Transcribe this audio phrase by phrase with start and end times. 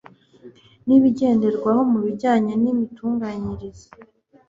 [0.85, 3.87] n ibigenderwaho mu bijyanye n imitunganyirize